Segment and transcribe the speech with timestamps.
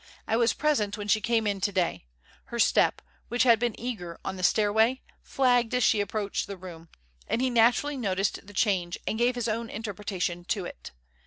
[0.27, 2.05] I was present when she came in today.
[2.45, 6.89] Her step, which had been eager on the stairway, flagged as she approached the room,
[7.27, 10.89] and he naturally noted the change and gave his own interpretation to it.